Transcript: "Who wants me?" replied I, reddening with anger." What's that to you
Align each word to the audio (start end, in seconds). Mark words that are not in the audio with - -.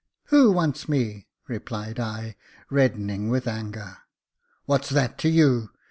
"Who 0.29 0.51
wants 0.51 0.89
me?" 0.89 1.27
replied 1.47 1.99
I, 1.99 2.35
reddening 2.71 3.29
with 3.29 3.47
anger." 3.47 3.97
What's 4.65 4.89
that 4.89 5.19
to 5.19 5.29
you 5.29 5.69